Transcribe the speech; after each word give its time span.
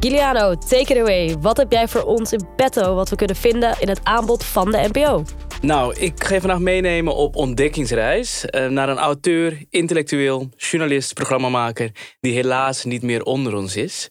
Giuliano, 0.00 0.54
take 0.54 0.94
it 0.94 0.96
away. 0.96 1.36
Wat 1.40 1.56
heb 1.56 1.72
jij 1.72 1.88
voor 1.88 2.02
ons 2.02 2.32
in 2.32 2.48
petto 2.56 2.94
wat 2.94 3.08
we 3.08 3.16
kunnen 3.16 3.36
vinden 3.36 3.76
in 3.80 3.88
het 3.88 4.00
aanbod 4.02 4.44
van 4.44 4.70
de 4.70 4.88
NPO? 4.92 5.24
Nou, 5.62 5.94
ik 5.94 6.24
ga 6.24 6.34
je 6.34 6.40
vandaag 6.40 6.58
meenemen 6.58 7.14
op 7.14 7.36
ontdekkingsreis 7.36 8.44
uh, 8.50 8.66
naar 8.66 8.88
een 8.88 8.98
auteur, 8.98 9.64
intellectueel, 9.70 10.48
journalist, 10.56 11.14
programmamaker 11.14 11.90
die 12.20 12.32
helaas 12.32 12.84
niet 12.84 13.02
meer 13.02 13.22
onder 13.22 13.54
ons 13.54 13.76
is. 13.76 14.08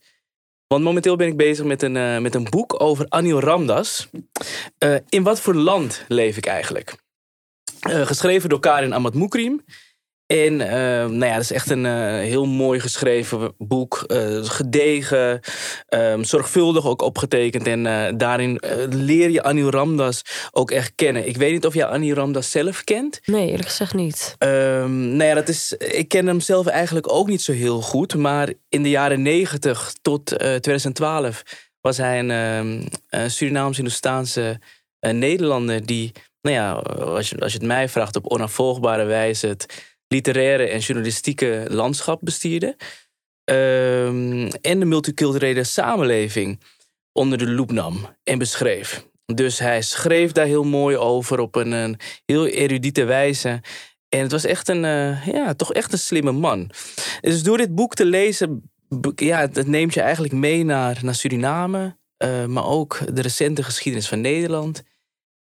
Want 0.67 0.83
momenteel 0.83 1.15
ben 1.15 1.27
ik 1.27 1.37
bezig 1.37 1.65
met 1.65 1.81
een, 1.81 1.95
uh, 1.95 2.17
met 2.17 2.35
een 2.35 2.47
boek 2.49 2.81
over 2.81 3.05
Anil 3.07 3.39
Ramdas. 3.39 4.09
Uh, 4.83 4.95
in 5.09 5.23
wat 5.23 5.41
voor 5.41 5.55
land 5.55 6.05
leef 6.07 6.37
ik 6.37 6.45
eigenlijk? 6.45 6.95
geschreven 7.81 8.49
door 8.49 8.59
Karin 8.59 9.11
Moukrim. 9.13 9.63
En 10.29 10.53
uh, 10.53 10.69
nou 10.69 11.25
ja, 11.25 11.33
dat 11.33 11.41
is 11.41 11.51
echt 11.51 11.69
een 11.69 11.85
uh, 11.85 11.91
heel 12.09 12.45
mooi 12.45 12.79
geschreven 12.79 13.53
boek. 13.57 14.03
Uh, 14.07 14.43
gedegen, 14.43 15.39
um, 15.89 16.23
zorgvuldig 16.23 16.87
ook 16.87 17.01
opgetekend. 17.01 17.67
En 17.67 18.17
daarin 18.17 18.61
leer 18.89 19.29
je 19.29 19.43
Anil 19.43 19.69
Ramdas 19.69 20.21
ook 20.51 20.71
echt 20.71 20.91
kennen. 20.95 21.27
Ik 21.27 21.37
weet 21.37 21.51
niet 21.51 21.65
of 21.65 21.73
jij 21.73 21.85
Anil 21.85 22.15
Ramdas 22.15 22.51
zelf 22.51 22.83
kent. 22.83 23.19
Nee, 23.25 23.49
eerlijk 23.49 23.67
gezegd 23.67 23.93
niet. 23.93 24.35
Um, 24.39 25.07
nou 25.07 25.23
ja, 25.23 25.33
dat 25.33 25.47
is, 25.47 25.73
ik 25.73 26.07
ken 26.07 26.27
hem 26.27 26.39
zelf 26.39 26.67
eigenlijk 26.67 27.11
ook 27.11 27.27
niet 27.27 27.41
zo 27.41 27.51
heel 27.51 27.81
goed. 27.81 28.15
Maar 28.15 28.53
in 28.69 28.83
de 28.83 28.89
jaren 28.89 29.21
90 29.21 29.93
tot 30.01 30.25
2012 30.25 31.43
was 31.81 31.97
hij 31.97 32.19
een 32.19 32.91
Surinaams-Hindoestaanse 33.27 34.59
Nederlander... 34.99 35.85
die, 35.85 36.11
nou 36.41 36.55
ja, 36.55 36.71
als 36.71 37.29
je, 37.29 37.39
als 37.39 37.51
je 37.51 37.57
het 37.57 37.67
mij 37.67 37.89
vraagt, 37.89 38.15
op 38.15 38.27
onafvolgbare 38.27 39.03
wijze... 39.05 39.47
Het, 39.47 39.87
literaire 40.09 40.67
en 40.67 40.79
journalistieke 40.79 41.65
landschap 41.69 42.19
bestierde. 42.21 42.75
Um, 43.45 44.47
en 44.47 44.79
de 44.79 44.85
multiculturele 44.85 45.63
samenleving 45.63 46.59
onder 47.11 47.37
de 47.37 47.51
loep 47.51 47.71
nam 47.71 48.15
en 48.23 48.37
beschreef. 48.37 49.07
Dus 49.25 49.59
hij 49.59 49.81
schreef 49.81 50.31
daar 50.31 50.45
heel 50.45 50.63
mooi 50.63 50.97
over 50.97 51.39
op 51.39 51.55
een, 51.55 51.99
heel 52.25 52.47
erudite 52.47 53.03
wijze. 53.03 53.61
En 54.09 54.21
het 54.21 54.31
was 54.31 54.45
echt 54.45 54.67
een, 54.67 54.83
uh, 54.83 55.27
ja, 55.27 55.53
toch 55.53 55.73
echt 55.73 55.91
een 55.91 55.99
slimme 55.99 56.31
man. 56.31 56.69
Dus 57.21 57.43
door 57.43 57.57
dit 57.57 57.75
boek 57.75 57.95
te 57.95 58.05
lezen, 58.05 58.71
ja, 59.15 59.39
het 59.39 59.67
neemt 59.67 59.93
je 59.93 60.01
eigenlijk 60.01 60.33
mee 60.33 60.63
naar, 60.63 60.99
naar 61.01 61.15
Suriname, 61.15 61.97
uh, 62.23 62.45
maar 62.45 62.65
ook 62.65 62.99
de 63.13 63.21
recente 63.21 63.63
geschiedenis 63.63 64.07
van 64.07 64.21
Nederland. 64.21 64.83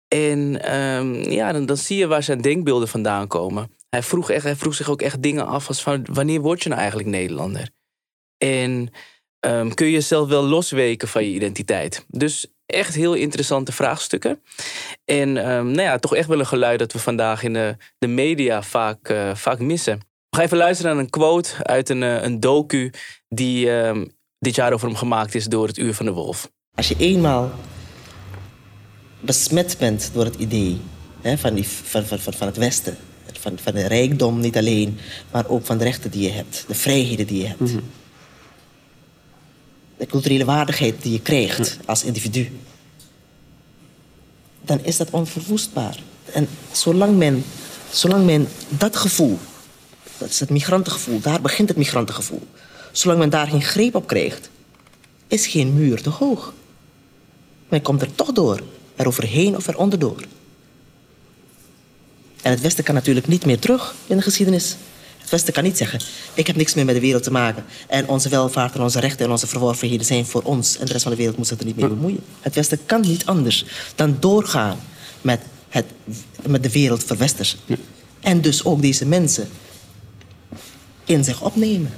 En 0.09 0.75
um, 0.77 1.14
ja, 1.14 1.53
dan, 1.53 1.67
dan 1.67 1.77
zie 1.77 1.97
je 1.97 2.07
waar 2.07 2.23
zijn 2.23 2.41
denkbeelden 2.41 2.89
vandaan 2.89 3.27
komen 3.27 3.77
hij 3.89 4.03
vroeg, 4.03 4.31
echt, 4.31 4.58
vroeg 4.58 4.75
zich 4.75 4.91
ook 4.91 5.03
echt 5.03 5.22
dingen 5.22 5.47
af 5.47 5.69
als 5.69 5.83
van 5.83 6.06
wanneer 6.12 6.41
word 6.41 6.62
je 6.62 6.69
nou 6.69 6.81
eigenlijk 6.81 7.11
Nederlander? 7.11 7.70
En 8.39 8.91
um, 9.47 9.75
kun 9.75 9.86
je 9.86 9.92
jezelf 9.92 10.28
wel 10.28 10.42
losweken 10.42 11.08
van 11.08 11.25
je 11.25 11.30
identiteit? 11.30 12.05
Dus 12.08 12.47
echt 12.67 12.95
heel 12.95 13.14
interessante 13.14 13.72
vraagstukken. 13.72 14.42
En 15.05 15.28
um, 15.28 15.67
nou 15.67 15.83
ja, 15.83 15.98
toch 15.98 16.14
echt 16.14 16.28
wel 16.28 16.39
een 16.39 16.47
geluid 16.47 16.78
dat 16.78 16.92
we 16.92 16.98
vandaag 16.98 17.42
in 17.42 17.53
de, 17.53 17.77
de 17.98 18.06
media 18.06 18.62
vaak, 18.62 19.08
uh, 19.08 19.34
vaak 19.34 19.58
missen. 19.58 19.98
We 19.98 20.36
gaan 20.36 20.45
even 20.45 20.56
luisteren 20.56 20.95
naar 20.95 21.05
een 21.05 21.11
quote 21.11 21.50
uit 21.62 21.89
een, 21.89 22.02
uh, 22.02 22.23
een 22.23 22.41
docu 22.41 22.92
die 23.28 23.70
um, 23.70 24.17
dit 24.39 24.55
jaar 24.55 24.73
over 24.73 24.86
hem 24.86 24.97
gemaakt 24.97 25.34
is 25.34 25.45
door 25.45 25.67
het 25.67 25.78
Uur 25.78 25.95
van 25.95 26.06
de 26.06 26.12
Wolf. 26.12 26.50
Als 26.75 26.89
je 26.89 26.97
eenmaal 26.98 27.52
besmet 29.20 29.77
bent 29.78 30.11
door 30.12 30.25
het 30.25 30.34
idee 30.34 30.80
hè, 31.20 31.39
van, 31.39 31.55
die, 31.55 31.69
van, 31.69 32.05
van, 32.05 32.19
van 32.19 32.47
het 32.47 32.56
Westen 32.56 32.97
van, 33.41 33.58
van 33.62 33.72
de 33.72 33.86
rijkdom 33.86 34.41
niet 34.41 34.56
alleen, 34.56 34.98
maar 35.31 35.48
ook 35.48 35.67
van 35.67 35.78
de 35.78 35.84
rechten 35.84 36.11
die 36.11 36.22
je 36.22 36.31
hebt, 36.31 36.64
de 36.67 36.75
vrijheden 36.75 37.27
die 37.27 37.41
je 37.41 37.47
hebt. 37.47 37.61
Mm 37.61 37.67
-hmm. 37.67 37.83
De 39.97 40.06
culturele 40.06 40.45
waardigheid 40.45 41.03
die 41.03 41.12
je 41.12 41.20
krijgt 41.20 41.78
als 41.84 42.05
individu. 42.05 42.50
Dan 44.62 44.84
is 44.84 44.97
dat 44.97 45.11
onverwoestbaar. 45.11 45.98
En 46.33 46.48
zolang 46.73 47.17
men, 47.17 47.45
zolang 47.90 48.24
men 48.24 48.48
dat 48.68 48.96
gevoel, 48.96 49.39
dat 50.18 50.29
is 50.29 50.40
het 50.40 50.51
migrantengevoel, 50.51 51.20
daar 51.20 51.40
begint 51.40 51.68
het 51.68 51.79
migrantengevoel. 51.79 52.42
Zolang 52.92 53.18
men 53.18 53.30
daar 53.30 53.46
geen 53.46 53.63
greep 53.63 53.95
op 53.95 54.07
krijgt, 54.07 54.51
is 55.27 55.46
geen 55.46 55.74
muur 55.74 56.02
te 56.02 56.11
hoog. 56.11 56.55
Men 57.68 57.83
komt 57.83 58.02
er 58.02 58.14
toch 58.14 58.33
door, 58.33 58.61
er 58.96 59.07
overheen 59.07 59.57
of 59.57 59.67
eronder 59.67 59.98
door. 59.98 60.24
En 62.43 62.51
het 62.51 62.61
Westen 62.61 62.85
kan 62.85 62.95
natuurlijk 62.95 63.27
niet 63.27 63.45
meer 63.47 63.59
terug 63.59 63.95
in 64.07 64.17
de 64.17 64.23
geschiedenis. 64.23 64.77
Het 65.19 65.31
Westen 65.31 65.53
kan 65.53 65.63
niet 65.63 65.77
zeggen: 65.77 66.01
ik 66.35 66.47
heb 66.47 66.57
niks 66.57 66.75
meer 66.75 66.85
met 66.85 66.95
de 66.95 67.01
wereld 67.01 67.23
te 67.23 67.31
maken. 67.31 67.65
En 67.89 68.09
onze 68.09 68.29
welvaart 68.29 68.75
en 68.75 68.81
onze 68.81 69.01
rechten 69.01 69.25
en 69.25 69.31
onze 69.31 69.47
verworvenheden 69.47 70.07
zijn 70.07 70.27
voor 70.27 70.43
ons. 70.43 70.79
En 70.79 70.87
de 70.87 70.93
rest 70.93 71.03
van 71.03 71.13
de 71.13 71.19
wereld 71.19 71.37
moet 71.37 71.47
zich 71.47 71.59
er 71.59 71.65
niet 71.65 71.77
mee 71.77 71.89
bemoeien. 71.89 72.21
Het 72.41 72.55
Westen 72.55 72.79
kan 72.87 73.01
niet 73.01 73.27
anders 73.27 73.65
dan 73.95 74.17
doorgaan 74.21 74.79
met, 75.21 75.41
het, 75.69 75.85
met 76.47 76.63
de 76.63 76.71
wereld 76.71 77.05
verwesters. 77.05 77.57
En 78.21 78.41
dus 78.41 78.65
ook 78.65 78.83
deze 78.83 79.07
mensen 79.07 79.49
in 81.05 81.25
zich 81.25 81.43
opnemen. 81.43 81.93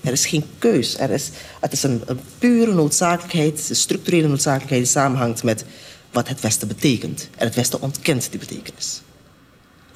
Er 0.00 0.12
is 0.12 0.26
geen 0.26 0.44
keus. 0.58 0.98
Er 0.98 1.10
is, 1.10 1.30
het 1.60 1.72
is 1.72 1.82
een, 1.82 2.02
een 2.06 2.20
pure 2.38 2.74
noodzakelijkheid, 2.74 3.66
een 3.68 3.76
structurele 3.76 4.28
noodzakelijkheid 4.28 4.82
die 4.82 4.90
samenhangt 4.92 5.42
met 5.42 5.64
wat 6.12 6.28
het 6.28 6.40
Westen 6.40 6.68
betekent. 6.68 7.28
En 7.36 7.46
het 7.46 7.54
Westen 7.54 7.82
ontkent 7.82 8.30
die 8.30 8.38
betekenis. 8.38 9.00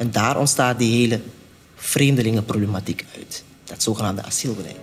En 0.02 0.10
daar 0.10 0.38
ontstaat 0.38 0.78
die 0.78 1.00
hele 1.00 1.20
vreemdelingenproblematiek 1.74 3.04
uit. 3.16 3.44
Dat 3.64 3.82
zogenaamde 3.82 4.22
asielbeleid. 4.22 4.76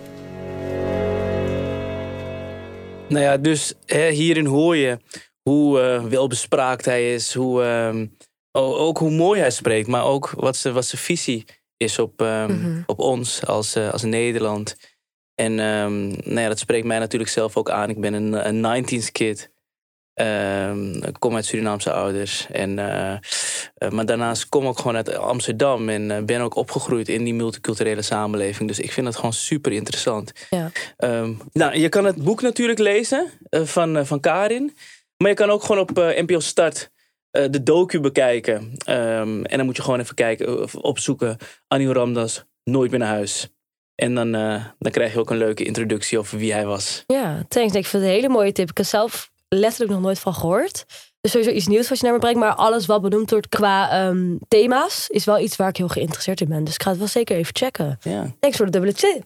Nou 3.08 3.24
ja, 3.24 3.36
dus 3.36 3.74
hè, 3.86 4.10
hierin 4.10 4.46
hoor 4.46 4.76
je 4.76 4.98
hoe 5.42 5.80
uh, 5.80 6.04
welbespraakt 6.04 6.84
hij 6.84 7.14
is. 7.14 7.34
Hoe, 7.34 7.62
uh, 8.52 8.82
ook 8.86 8.98
hoe 8.98 9.10
mooi 9.10 9.40
hij 9.40 9.50
spreekt. 9.50 9.88
Maar 9.88 10.04
ook 10.04 10.30
wat 10.36 10.56
zijn 10.56 10.74
wat 10.74 10.86
visie 10.86 11.44
is 11.76 11.98
op, 11.98 12.20
um, 12.20 12.28
mm 12.28 12.62
-hmm. 12.62 12.82
op 12.86 12.98
ons 12.98 13.46
als, 13.46 13.76
uh, 13.76 13.90
als 13.90 14.02
Nederland. 14.02 14.76
En 15.34 15.58
um, 15.58 16.08
nou 16.08 16.40
ja, 16.40 16.48
dat 16.48 16.58
spreekt 16.58 16.86
mij 16.86 16.98
natuurlijk 16.98 17.30
zelf 17.30 17.56
ook 17.56 17.70
aan. 17.70 17.90
Ik 17.90 18.00
ben 18.00 18.14
een, 18.14 18.64
een 18.64 18.84
90s 18.84 19.12
kid. 19.12 19.50
Uh, 20.20 20.74
ik 20.94 21.16
kom 21.18 21.34
uit 21.34 21.44
Surinaamse 21.44 21.92
ouders. 21.92 22.46
En, 22.52 22.78
uh, 22.78 23.12
uh, 23.78 23.90
maar 23.90 24.06
daarnaast 24.06 24.48
kom 24.48 24.66
ik 24.68 24.76
gewoon 24.76 24.96
uit 24.96 25.16
Amsterdam. 25.16 25.88
En 25.88 26.10
uh, 26.10 26.18
ben 26.18 26.40
ook 26.40 26.54
opgegroeid 26.54 27.08
in 27.08 27.24
die 27.24 27.34
multiculturele 27.34 28.02
samenleving. 28.02 28.68
Dus 28.68 28.78
ik 28.78 28.92
vind 28.92 29.06
het 29.06 29.16
gewoon 29.16 29.32
super 29.32 29.72
interessant. 29.72 30.32
Ja. 30.50 30.70
Um, 30.98 31.40
nou, 31.52 31.78
je 31.78 31.88
kan 31.88 32.04
het 32.04 32.24
boek 32.24 32.42
natuurlijk 32.42 32.78
lezen 32.78 33.30
van, 33.50 34.06
van 34.06 34.20
Karin. 34.20 34.76
Maar 35.16 35.28
je 35.28 35.36
kan 35.36 35.50
ook 35.50 35.62
gewoon 35.62 35.80
op 35.80 35.90
NPO 35.94 36.40
Start 36.40 36.90
de 37.30 37.62
docu 37.62 38.00
bekijken. 38.00 38.56
Um, 38.88 39.44
en 39.44 39.56
dan 39.56 39.66
moet 39.66 39.76
je 39.76 39.82
gewoon 39.82 40.00
even 40.00 40.14
kijken, 40.14 40.82
opzoeken. 40.82 41.36
Anil 41.68 41.92
Ramdas, 41.92 42.44
Nooit 42.64 42.90
meer 42.90 43.00
naar 43.00 43.08
huis. 43.08 43.48
En 43.94 44.14
dan, 44.14 44.32
dan 44.78 44.92
krijg 44.92 45.12
je 45.12 45.18
ook 45.18 45.30
een 45.30 45.36
leuke 45.36 45.64
introductie 45.64 46.18
over 46.18 46.38
wie 46.38 46.52
hij 46.52 46.66
was. 46.66 47.04
Ja, 47.06 47.44
thanks. 47.48 47.74
Ik 47.74 47.86
vind 47.86 48.02
het 48.02 48.12
een 48.12 48.18
hele 48.18 48.28
mooie 48.28 48.52
tip. 48.52 48.70
Ik 48.70 48.76
heb 48.76 48.86
zelf 48.86 49.30
letterlijk 49.58 49.90
nog 49.90 50.00
nooit 50.00 50.18
van 50.18 50.34
gehoord. 50.34 50.84
Dus 51.20 51.30
sowieso 51.30 51.50
iets 51.50 51.66
nieuws 51.66 51.88
wat 51.88 51.98
je 51.98 52.04
naar 52.04 52.12
me 52.12 52.20
brengt. 52.20 52.38
Maar 52.38 52.54
alles 52.54 52.86
wat 52.86 53.02
benoemd 53.02 53.30
wordt 53.30 53.48
qua 53.48 54.06
um, 54.06 54.38
thema's 54.48 55.08
is 55.08 55.24
wel 55.24 55.38
iets 55.38 55.56
waar 55.56 55.68
ik 55.68 55.76
heel 55.76 55.88
geïnteresseerd 55.88 56.40
in 56.40 56.48
ben. 56.48 56.64
Dus 56.64 56.74
ik 56.74 56.82
ga 56.82 56.90
het 56.90 56.98
wel 56.98 57.08
zeker 57.08 57.36
even 57.36 57.56
checken. 57.56 57.98
Ja. 58.00 58.34
Thanks 58.40 58.56
voor 58.56 58.66
de 58.66 58.72
dubbele 58.72 58.92
tip. 58.92 59.24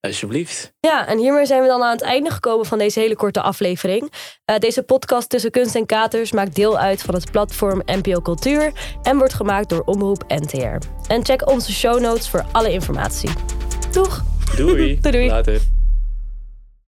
Alsjeblieft. 0.00 0.72
Ja, 0.80 1.06
en 1.06 1.18
hiermee 1.18 1.46
zijn 1.46 1.62
we 1.62 1.68
dan 1.68 1.82
aan 1.82 1.90
het 1.90 2.02
einde 2.02 2.30
gekomen 2.30 2.66
van 2.66 2.78
deze 2.78 3.00
hele 3.00 3.16
korte 3.16 3.40
aflevering. 3.40 4.02
Uh, 4.02 4.58
deze 4.58 4.82
podcast 4.82 5.28
tussen 5.28 5.50
kunst 5.50 5.74
en 5.74 5.86
katers 5.86 6.32
maakt 6.32 6.54
deel 6.54 6.78
uit 6.78 7.02
van 7.02 7.14
het 7.14 7.30
platform 7.30 7.82
NPO 7.84 8.20
Cultuur 8.20 8.72
en 9.02 9.16
wordt 9.16 9.34
gemaakt 9.34 9.68
door 9.68 9.82
Omroep 9.84 10.24
NTR. 10.28 10.86
En 11.06 11.24
check 11.24 11.48
onze 11.50 11.72
show 11.72 12.00
notes 12.00 12.28
voor 12.28 12.44
alle 12.52 12.72
informatie. 12.72 13.30
Doeg! 13.92 14.24
Doei. 14.56 14.98
doei, 15.00 15.12
doei. 15.12 15.28
Later. 15.28 15.75